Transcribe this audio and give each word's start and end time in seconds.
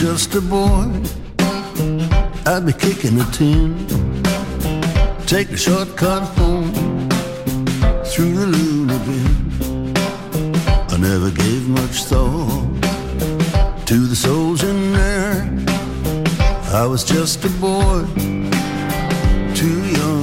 Just 0.00 0.32
a 0.36 0.40
boy, 0.40 0.86
I'd 2.46 2.64
be 2.64 2.72
kicking 2.72 3.20
a 3.20 3.24
tin, 3.32 3.74
take 5.26 5.50
a 5.50 5.56
shortcut 5.56 6.22
home 6.38 6.72
through 8.04 8.34
the 8.34 8.46
loony 8.46 8.98
bin. 9.06 9.92
I 10.88 10.96
never 10.98 11.30
gave 11.32 11.68
much 11.68 12.04
thought 12.04 12.68
to 13.86 14.06
the 14.06 14.14
souls 14.14 14.62
in 14.62 14.92
there. 14.92 15.42
I 16.72 16.86
was 16.86 17.02
just 17.02 17.44
a 17.44 17.50
boy, 17.66 18.04
too 19.56 19.80
young 19.98 20.17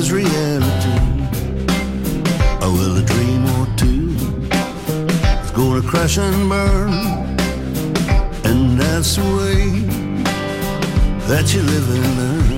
as 0.00 0.10
reality. 0.12 0.96
Oh, 2.62 2.72
well, 2.74 2.96
a 2.96 3.02
dream 3.02 3.44
or 3.56 3.66
two 3.76 4.16
is 5.44 5.50
gonna 5.50 5.82
crash 5.82 6.16
and 6.16 6.48
burn, 6.48 6.92
and 8.48 8.80
that's 8.80 9.16
the 9.16 9.26
way 9.38 9.62
that 11.28 11.52
you 11.52 11.60
live 11.62 11.88
and 11.96 12.16
learn. 12.18 12.49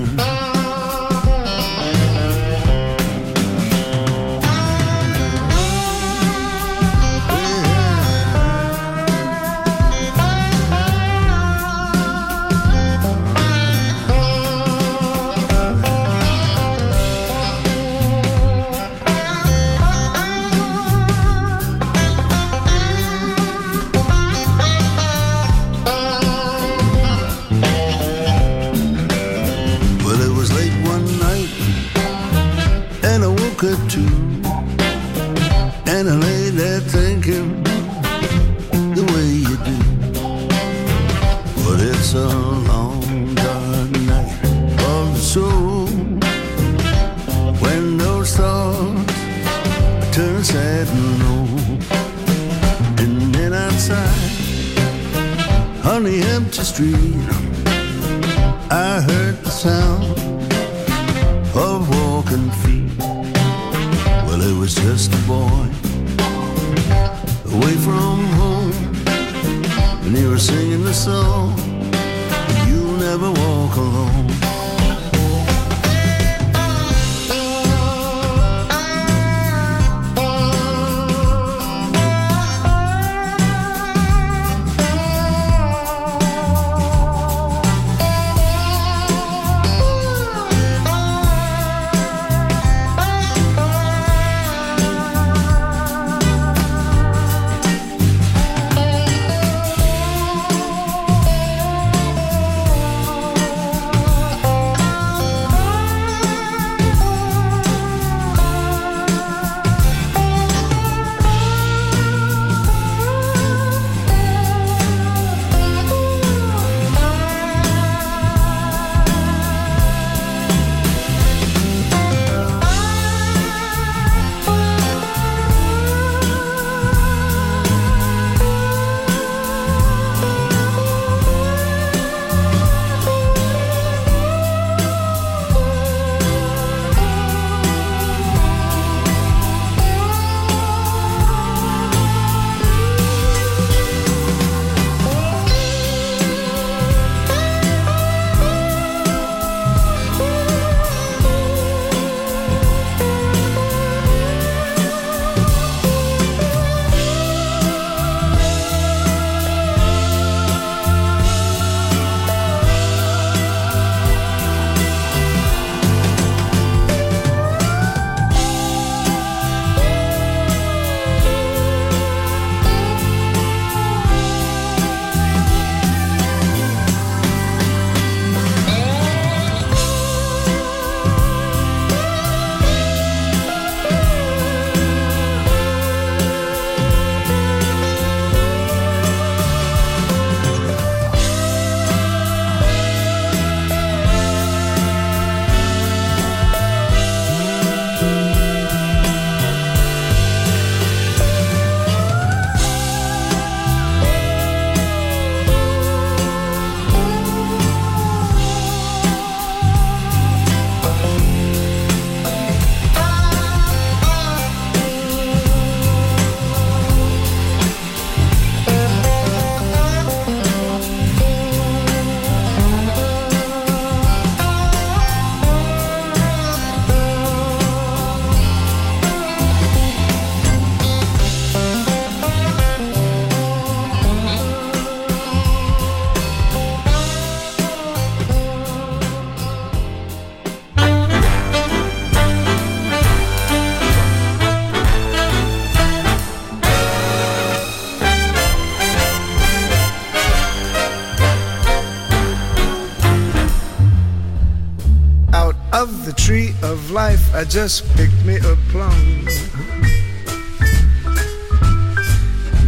I 257.42 257.44
just 257.44 257.84
picked 257.96 258.24
me 258.24 258.36
a 258.36 258.56
plum. 258.70 259.26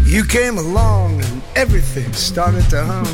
You 0.04 0.24
came 0.24 0.58
along 0.58 1.22
and 1.22 1.42
everything 1.54 2.12
started 2.12 2.68
to 2.70 2.82
hum. 2.84 3.06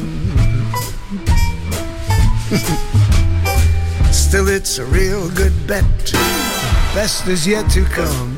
Still, 4.11 4.49
it's 4.49 4.79
a 4.79 4.87
real 4.87 5.29
good 5.33 5.53
bet. 5.67 5.85
Best 6.95 7.29
is 7.29 7.47
yet 7.47 7.71
to 7.73 7.85
come. 7.85 8.35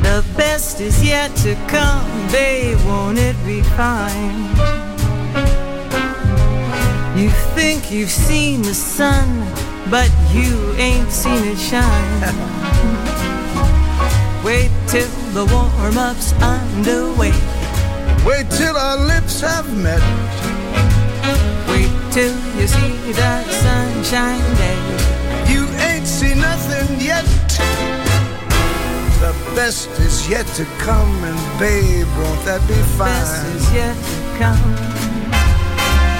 The 0.00 0.24
best 0.34 0.80
is 0.80 1.04
yet 1.04 1.36
to 1.44 1.56
come, 1.68 2.08
babe, 2.32 2.78
won't 2.86 3.18
it 3.18 3.36
be 3.44 3.60
fine? 3.76 4.48
You 7.18 7.28
think 7.54 7.92
you've 7.92 8.10
seen 8.10 8.62
the 8.62 8.72
sun, 8.72 9.28
but 9.92 10.10
you 10.32 10.72
ain't 10.78 11.12
seen 11.12 11.44
it 11.44 11.58
shine. 11.58 12.22
Wait 14.42 14.70
till 14.86 15.10
the 15.36 15.44
warm-up's 15.52 16.32
underway. 16.40 17.34
Wait 18.24 18.50
till 18.50 18.74
our 18.74 18.96
lips 18.96 19.42
have 19.42 19.68
met. 19.76 20.00
Wait 21.68 21.92
till 22.10 22.34
you 22.58 22.66
see 22.66 23.12
that 23.20 23.44
sunshine 23.64 24.40
day. 24.56 24.80
You 25.52 25.68
ain't 25.90 26.06
seen 26.06 26.40
nothing 26.40 26.98
yet. 26.98 27.26
The 29.20 29.34
best 29.54 29.90
is 30.00 30.26
yet 30.26 30.46
to 30.56 30.64
come, 30.78 31.22
and 31.22 31.38
babe, 31.60 32.08
won't 32.16 32.42
that 32.46 32.66
be 32.66 32.80
fine? 32.96 33.12
The 33.12 33.20
Best 33.28 33.44
is 33.56 33.70
yet 33.74 33.96
to 34.08 34.16
come. 34.40 34.74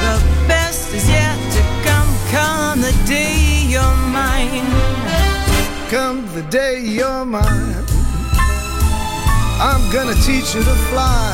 The 0.04 0.18
best 0.46 0.92
is 0.92 1.08
yet 1.08 1.38
to 1.56 1.62
come. 1.88 2.10
Come 2.30 2.82
the 2.82 2.92
day 3.06 3.51
you're 3.72 3.96
mine. 4.12 4.68
Come 5.88 6.28
the 6.34 6.42
day 6.50 6.78
you're 6.80 7.24
mine. 7.24 7.84
I'm 9.68 9.82
gonna 9.90 10.14
teach 10.28 10.54
you 10.54 10.62
to 10.62 10.74
fly. 10.90 11.32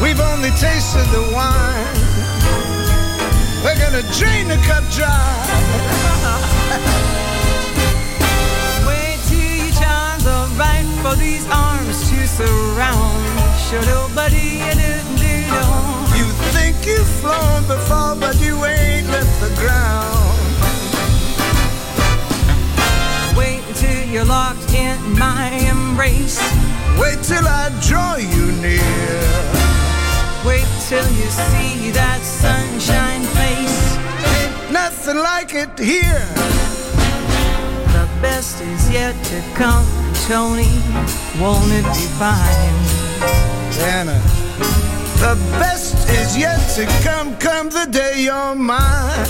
We've 0.00 0.20
only 0.20 0.50
tasted 0.66 1.06
the 1.16 1.24
wine. 1.34 1.98
We're 3.64 3.80
gonna 3.84 4.04
drain 4.18 4.46
the 4.46 4.58
cup 4.68 4.84
dry. 4.94 5.10
Wait 8.88 9.18
till 9.26 9.54
your 9.58 9.72
charms 9.80 10.24
are 10.34 10.48
right 10.62 10.86
for 11.02 11.14
these 11.16 11.44
arms 11.50 11.98
to 12.10 12.18
surround. 12.28 13.24
Sure, 13.66 13.84
nobody 13.98 14.48
You 16.18 16.26
think 16.54 16.76
you've 16.86 17.12
flown 17.22 17.62
before, 17.66 18.14
but 18.14 18.40
you 18.40 18.64
ain't 18.64 19.08
left 19.08 19.40
the 19.40 19.50
ground. 19.60 20.13
My 25.06 25.50
embrace. 25.70 26.38
Wait 26.98 27.22
till 27.22 27.46
I 27.46 27.70
draw 27.86 28.16
you 28.16 28.52
near. 28.62 28.80
Wait 30.44 30.66
till 30.88 31.08
you 31.18 31.28
see 31.30 31.90
that 31.92 32.20
sunshine 32.22 33.22
face. 33.38 33.96
Ain't 34.36 34.72
nothing 34.72 35.16
like 35.16 35.54
it 35.54 35.78
here. 35.78 36.26
The 37.96 38.08
best 38.20 38.60
is 38.60 38.90
yet 38.90 39.14
to 39.24 39.42
come, 39.54 39.86
Tony. 40.26 40.74
Won't 41.40 41.72
it 41.72 41.86
be 41.96 42.06
fine? 42.20 42.76
Anna, 43.96 44.20
the 45.18 45.36
best 45.58 46.08
is 46.10 46.36
yet 46.36 46.60
to 46.76 46.84
come. 47.02 47.36
Come 47.36 47.70
the 47.70 47.86
day 47.90 48.22
you're 48.24 48.54
mine. 48.54 49.26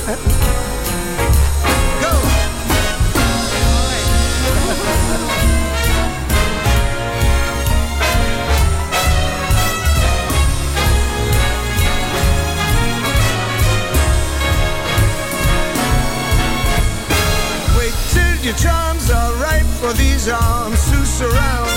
Your 18.44 18.54
charms 18.56 19.10
are 19.10 19.32
right 19.36 19.64
for 19.80 19.94
these 19.94 20.28
arms 20.28 20.78
to 20.90 21.06
surround. 21.06 21.70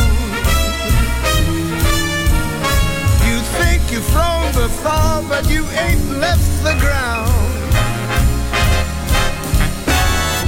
You 3.23 3.39
think 3.55 3.89
you've 3.89 4.03
flown 4.03 4.51
before, 4.51 5.23
but 5.29 5.49
you 5.49 5.63
ain't 5.85 6.19
left 6.19 6.49
the 6.63 6.75
ground. 6.83 7.31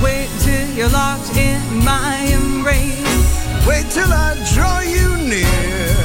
Wait 0.03 0.27
till 0.41 0.69
you're 0.75 0.89
locked 0.89 1.37
in 1.37 1.61
my 1.85 2.17
embrace. 2.35 3.31
Wait 3.65 3.89
till 3.89 4.11
I 4.11 4.35
draw 4.53 4.81
you 4.81 5.15
near. 5.23 5.95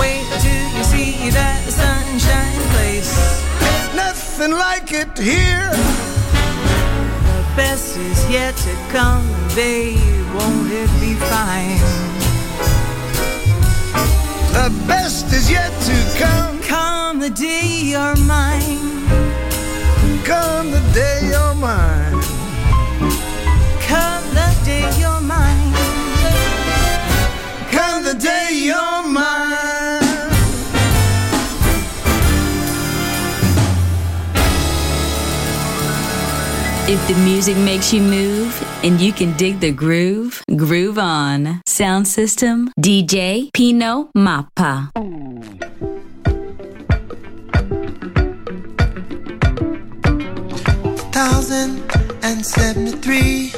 Wait 0.00 0.26
till 0.42 0.68
you 0.76 0.82
see 0.82 1.30
that 1.30 1.62
sunshine 1.70 2.62
place. 2.74 3.14
Nothing 3.94 4.50
like 4.50 4.92
it 4.92 5.16
here. 5.16 6.09
The 7.50 7.56
best 7.56 7.96
is 7.96 8.30
yet 8.30 8.54
to 8.58 8.74
come, 8.92 9.26
babe. 9.56 9.98
Won't 10.34 10.70
it 10.70 10.88
be 11.00 11.14
fine? 11.14 11.80
The 14.52 14.70
best 14.86 15.32
is 15.32 15.50
yet 15.50 15.72
to 15.82 15.96
come. 16.16 16.60
Come 16.62 17.18
the 17.18 17.30
day 17.30 17.66
you're 17.90 18.16
mine. 18.24 19.04
Come 20.24 20.70
the 20.70 20.80
day 20.94 21.28
you're 21.28 21.54
mine. 21.56 22.22
Come 23.88 24.24
the 24.32 24.50
day 24.64 24.88
you're 25.00 25.20
mine. 25.20 25.72
Come 27.72 28.04
the 28.04 28.14
day 28.14 28.50
you're 28.52 29.02
mine. 29.02 29.39
If 36.92 37.06
the 37.06 37.14
music 37.22 37.56
makes 37.56 37.92
you 37.92 38.02
move 38.02 38.50
and 38.82 39.00
you 39.00 39.12
can 39.12 39.36
dig 39.36 39.60
the 39.60 39.70
groove, 39.70 40.42
groove 40.56 40.98
on. 40.98 41.62
Sound 41.64 42.08
system, 42.08 42.72
DJ 42.80 43.52
Pino 43.52 44.10
Mappa. 44.16 44.90
thousand 51.12 51.80
and 52.24 52.44
seventy-three, 52.44 53.52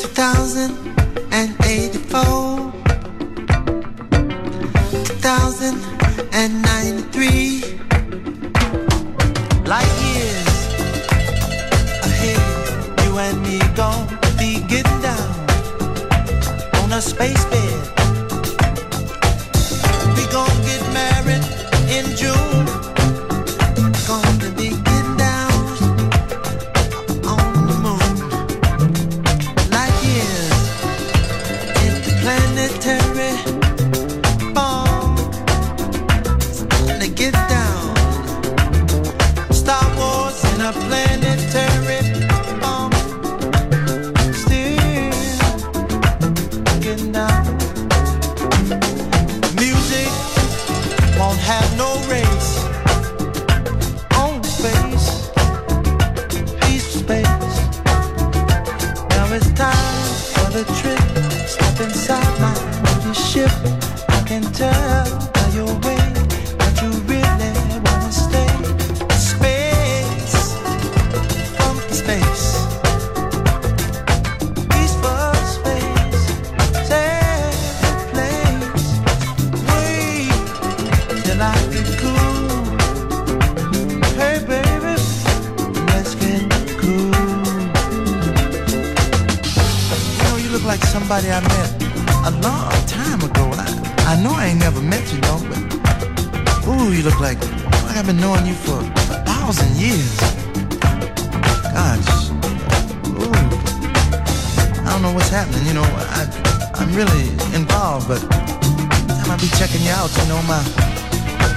two 0.00 0.08
thousand 0.16 0.72
and 1.32 1.54
eighty-four, 1.66 2.72
two 5.04 5.16
thousand 5.20 5.76
and 6.32 6.62
ninety-three. 6.62 7.76
Light 9.66 9.84
years 10.00 10.07
and 13.18 13.42
me 13.42 13.58
gon' 13.74 14.06
be 14.38 14.60
getting 14.68 15.00
down 15.00 15.30
on 16.82 16.92
a 16.92 17.00
space 17.00 17.44
bed. 17.46 17.67
Met 94.88 95.04
you, 95.12 95.20
though, 95.20 95.42
but 95.48 96.66
ooh, 96.66 96.92
you 96.92 97.02
look 97.02 97.20
like 97.20 97.38
like 97.84 97.96
I've 97.96 98.06
been 98.06 98.16
knowing 98.16 98.46
you 98.46 98.54
for 98.54 98.80
a 98.80 99.20
thousand 99.28 99.76
years. 99.76 100.16
Gosh, 101.76 102.30
ooh, 103.12 103.28
I 104.80 104.88
don't 104.90 105.02
know 105.02 105.12
what's 105.12 105.28
happening. 105.28 105.66
You 105.66 105.74
know, 105.74 105.84
I 105.84 106.24
I'm 106.74 106.94
really 106.94 107.28
involved, 107.54 108.08
but 108.08 108.20
time 108.20 109.30
I 109.30 109.36
be 109.36 109.48
checking 109.58 109.82
you 109.82 109.90
out, 109.90 110.10
you 110.16 110.26
know, 110.28 110.40
my 110.48 110.62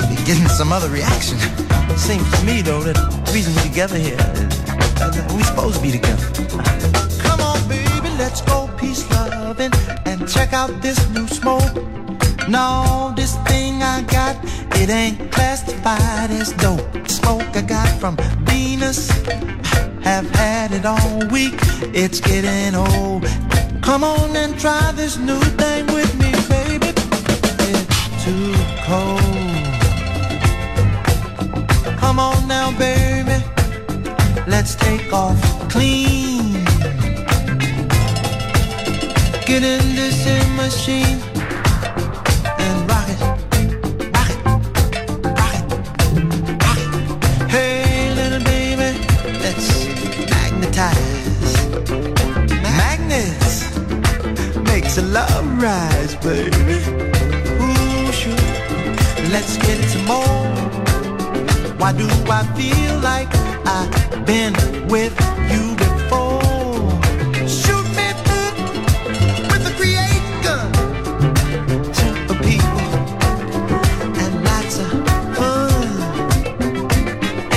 be 0.09 0.15
getting 0.25 0.47
some 0.49 0.73
other 0.73 0.89
reaction. 0.89 1.37
Seems 1.97 2.29
to 2.37 2.45
me 2.45 2.61
though 2.61 2.83
that 2.83 2.95
the 2.95 3.31
reason 3.31 3.55
we're 3.55 3.63
together 3.63 3.97
here 3.97 4.19
is 4.35 4.63
that 4.99 5.33
we 5.35 5.43
supposed 5.43 5.77
to 5.77 5.81
be 5.81 5.91
together. 5.91 6.27
Come 7.23 7.39
on, 7.39 7.59
baby, 7.69 8.09
let's 8.17 8.41
go 8.41 8.69
peace 8.77 9.09
loving 9.09 9.71
and 10.05 10.27
check 10.27 10.51
out 10.51 10.81
this 10.81 10.99
new 11.11 11.27
smoke. 11.27 12.00
No, 12.51 13.13
this 13.15 13.37
thing 13.47 13.81
I 13.81 14.01
got, 14.01 14.35
it 14.75 14.89
ain't 14.89 15.31
classified 15.31 16.31
as 16.31 16.51
dope. 16.51 16.81
Smoke 17.07 17.55
I 17.55 17.61
got 17.61 17.87
from 17.97 18.17
Venus, 18.43 19.09
have 20.01 20.29
had 20.31 20.73
it 20.73 20.85
all 20.85 21.25
week. 21.27 21.57
It's 21.95 22.19
getting 22.19 22.75
old. 22.75 23.23
Come 23.81 24.03
on 24.03 24.35
and 24.35 24.59
try 24.59 24.91
this 24.91 25.17
new 25.17 25.39
thing 25.61 25.85
with 25.95 26.13
me, 26.19 26.31
baby. 26.49 26.91
It's 27.71 28.25
too 28.25 28.53
cold. 28.83 29.21
Come 32.01 32.19
on 32.19 32.49
now, 32.49 32.77
baby. 32.77 33.41
Let's 34.45 34.75
take 34.75 35.13
off 35.13 35.39
clean. 35.69 36.65
Get 39.45 39.63
in 39.63 39.95
this 39.95 40.27
in 40.27 40.55
machine 40.57 41.30
rise, 55.61 56.15
baby. 56.15 56.77
Ooh, 57.61 58.11
sure. 58.11 58.33
Let's 59.29 59.57
get 59.57 59.79
some 59.89 60.05
more. 60.05 60.47
Why 61.77 61.93
do 61.93 62.07
I 62.29 62.41
feel 62.57 62.97
like 62.99 63.29
I've 63.65 64.25
been 64.25 64.53
with 64.87 65.15
you 65.51 65.75
before? 65.75 66.41
Shoot 67.47 67.87
me 67.97 68.07
with 69.49 69.69
a 69.69 69.73
create 69.77 70.27
gun. 70.45 70.73
Super 71.93 72.37
people 72.47 72.81
and 74.21 74.33
lots 74.43 74.79
of 74.79 74.89
fun. 75.37 75.69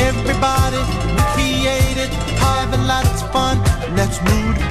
Everybody 0.08 0.82
created, 1.32 2.10
having 2.38 2.86
lots 2.86 3.22
of 3.22 3.32
fun. 3.32 3.56
Let's 3.96 4.20
move 4.22 4.58
the 4.58 4.64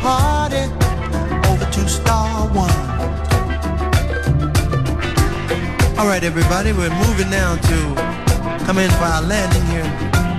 All 6.03 6.09
right, 6.09 6.25
everybody, 6.25 6.73
we're 6.73 6.93
moving 7.07 7.29
now 7.29 7.55
to 7.55 8.65
come 8.65 8.77
in 8.77 8.91
for 8.91 9.05
our 9.05 9.21
landing 9.21 9.63
here 9.71 9.87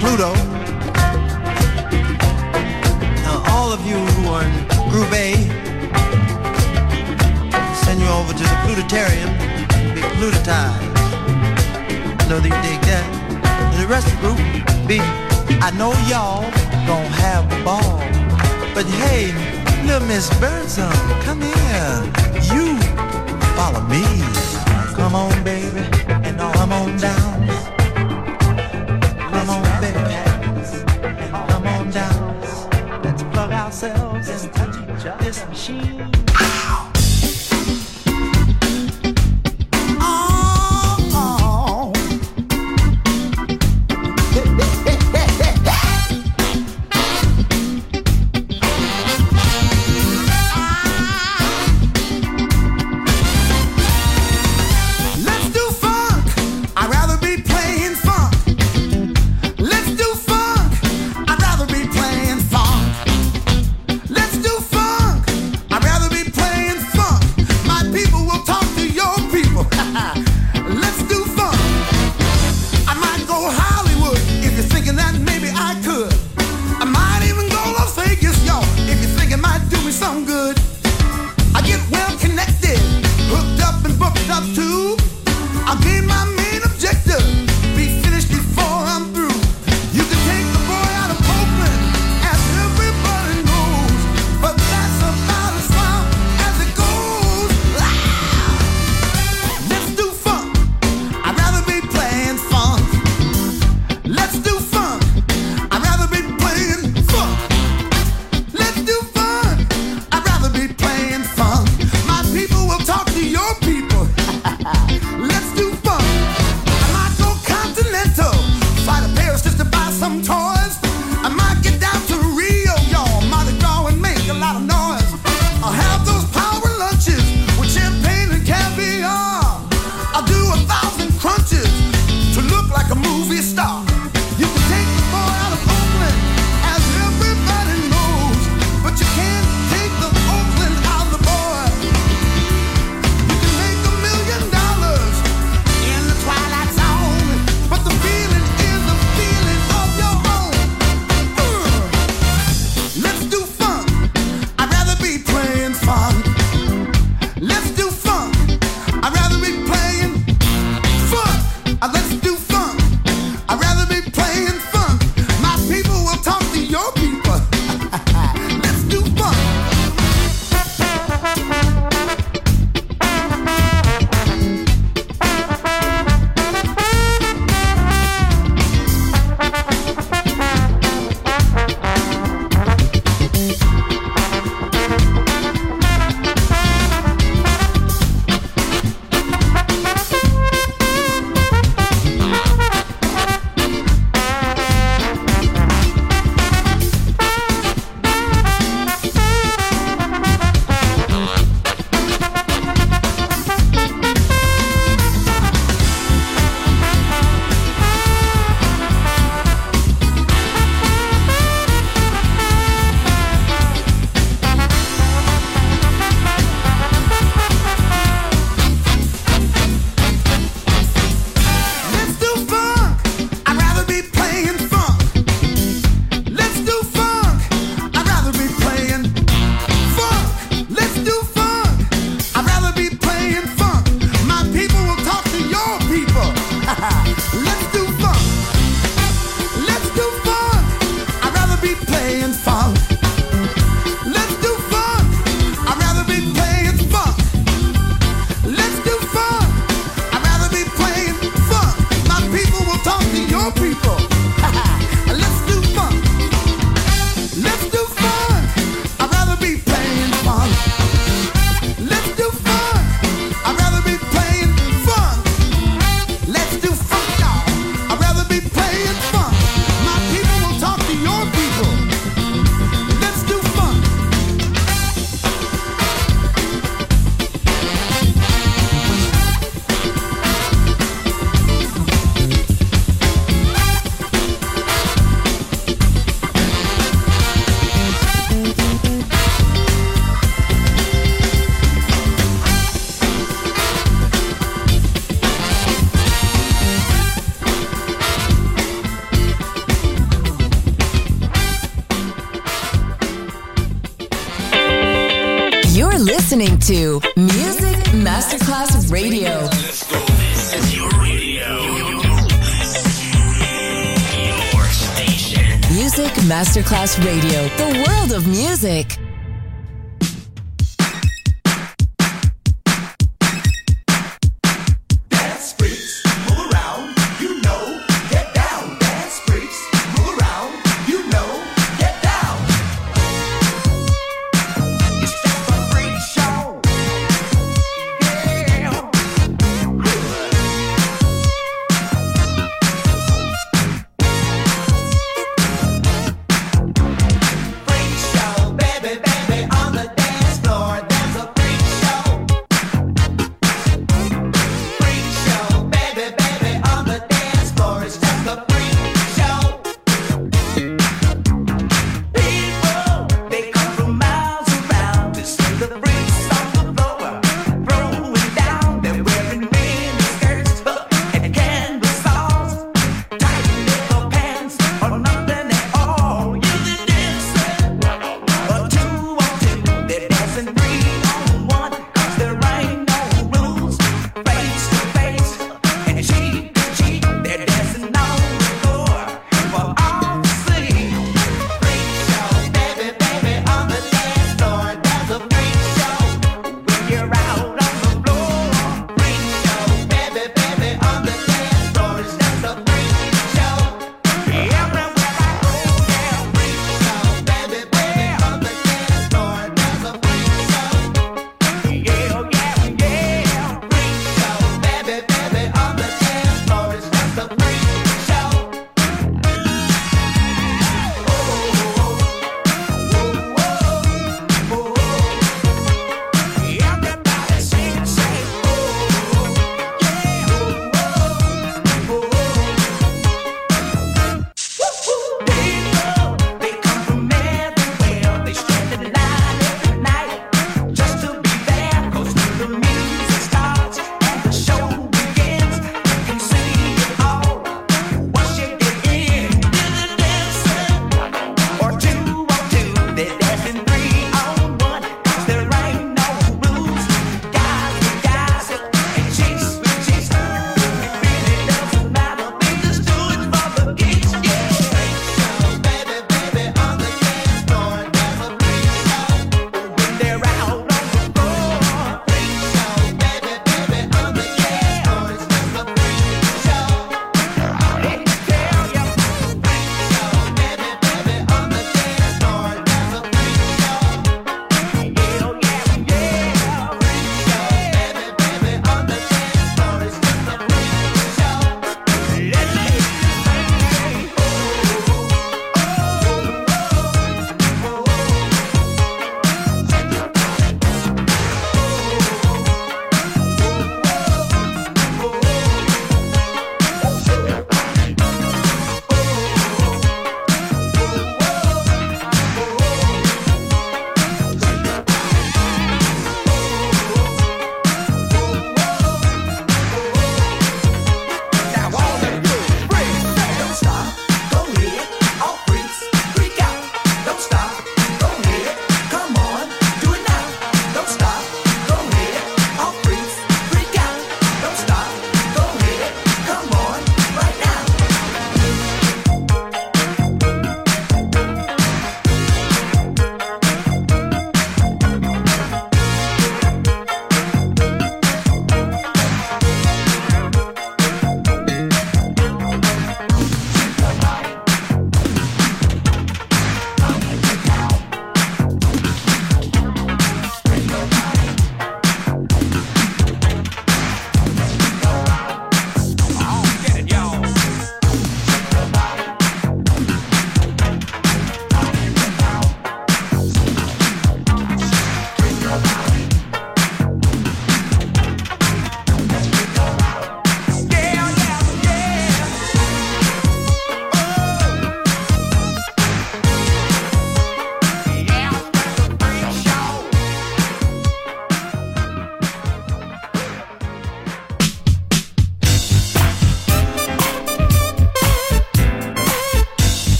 Pluto. 0.00 0.34
Now, 3.22 3.44
all 3.46 3.72
of 3.72 3.86
you 3.86 3.94
who 3.94 4.28
are 4.32 4.42
in 4.42 4.50
Group 4.90 5.12
A, 5.12 5.34
send 7.84 8.00
you 8.00 8.08
over 8.08 8.32
to 8.32 8.42
the 8.42 8.58
Plutotarium, 8.66 9.30
be 9.94 10.00
plutotized. 10.18 10.82
Know 12.28 12.40
that 12.40 12.50
you 12.50 12.62
dig 12.66 12.80
that. 12.90 13.06
And 13.72 13.80
the 13.80 13.86
rest 13.86 14.08
of 14.08 14.14
the 14.14 14.20
group, 14.20 14.88
be, 14.88 14.98
I 15.62 15.70
know 15.78 15.92
y'all 16.10 16.42
gonna 16.88 17.08
have 17.22 17.44
a 17.52 17.64
ball. 17.64 17.98
But 18.74 18.86
hey, 18.86 19.30
little 19.86 20.08
Miss 20.08 20.28
Birdsong, 20.40 20.92
come 21.22 21.40
here. 21.40 22.02
You 22.52 22.76
follow 23.54 23.80
me. 23.82 24.31
Come 25.12 25.30
on, 25.30 25.44
baby, 25.44 26.01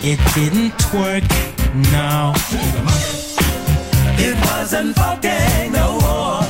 It 0.00 0.20
didn't 0.32 0.94
work, 0.94 1.24
no. 1.92 2.32
It 4.16 4.36
wasn't 4.46 4.94
fucking 4.94 5.72
no 5.72 5.98
more. 6.00 6.42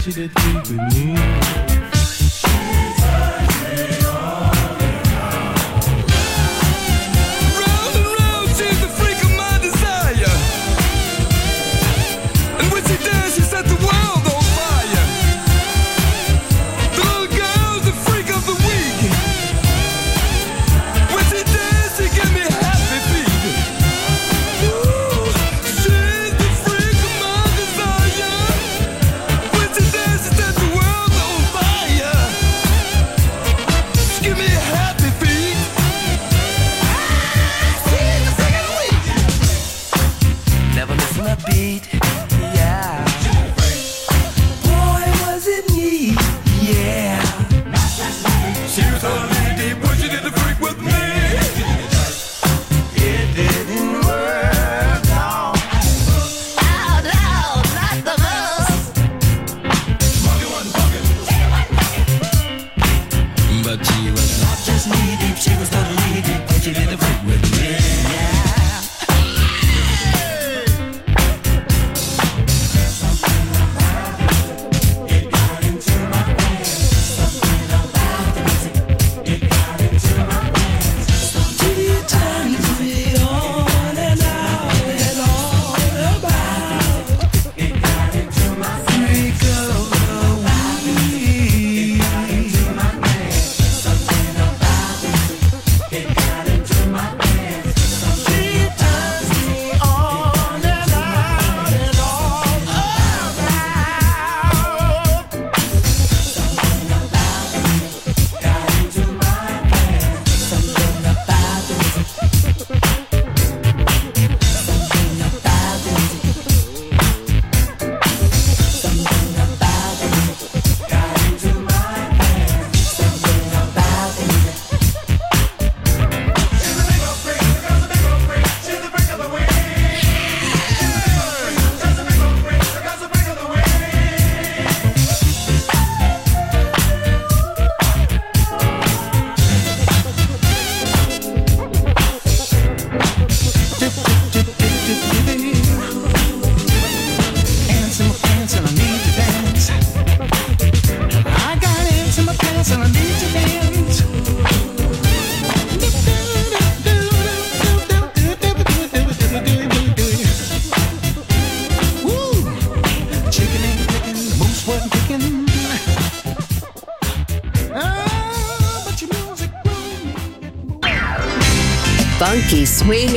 She 0.00 0.12
did 0.12 0.32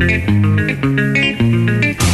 thank 0.00 0.28
you 2.02 2.13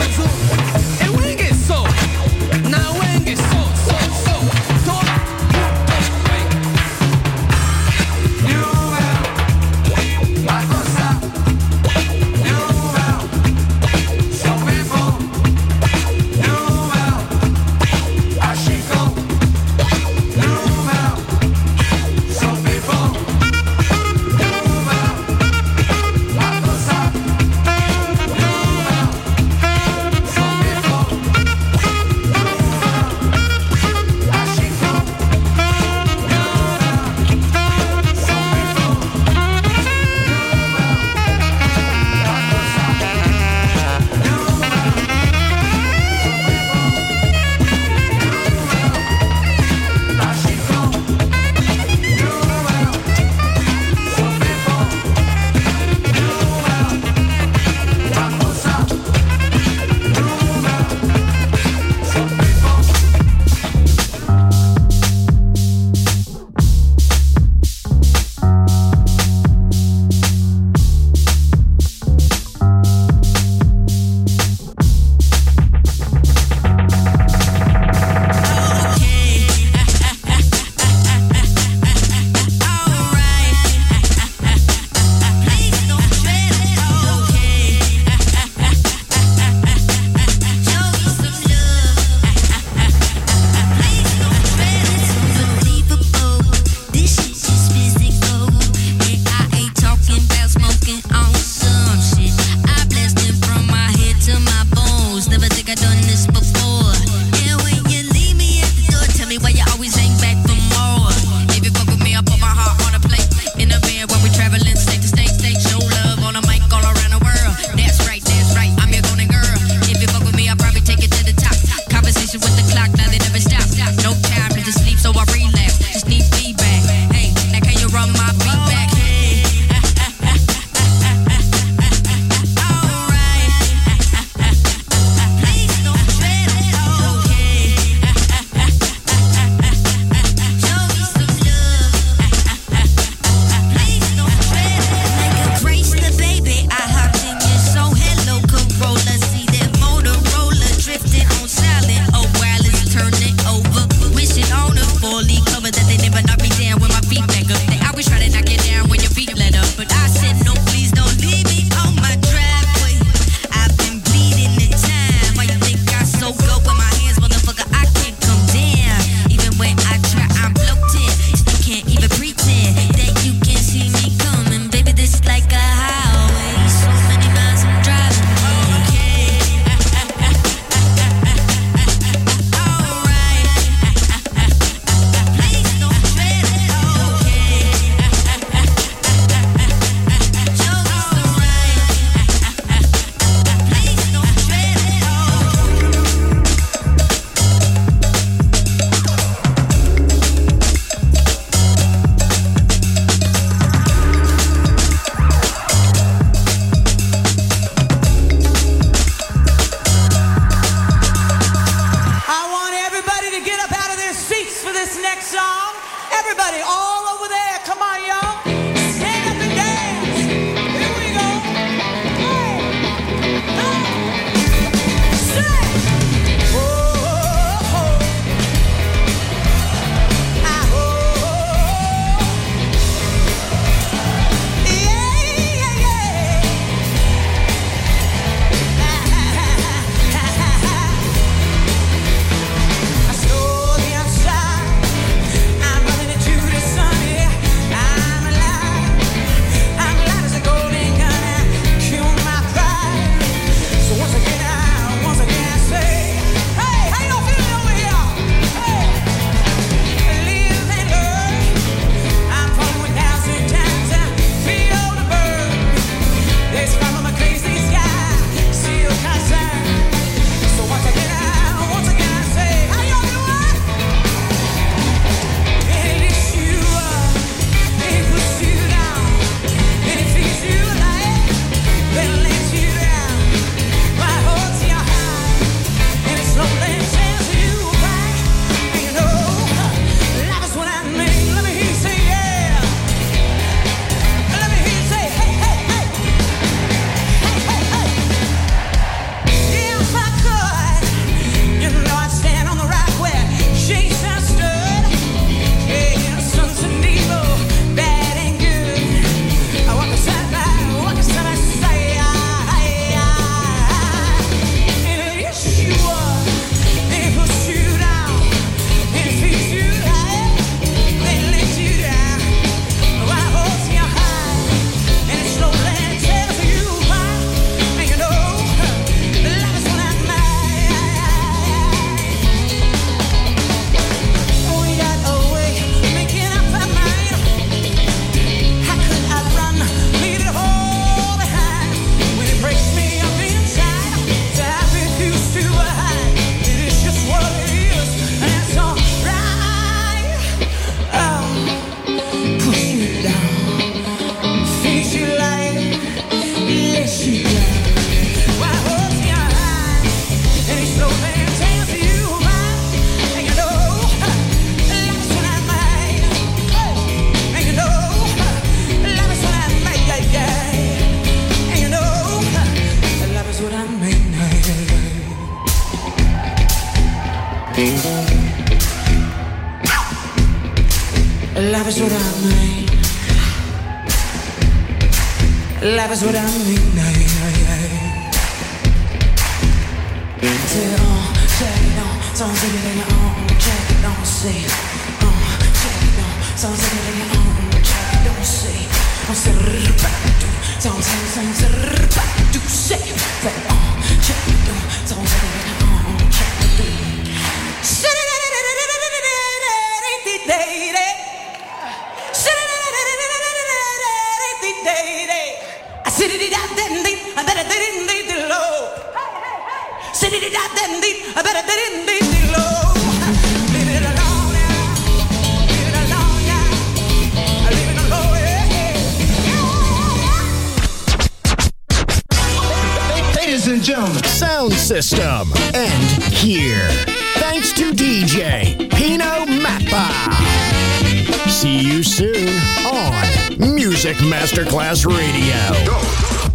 to 0.00 0.22
do. 0.22 0.79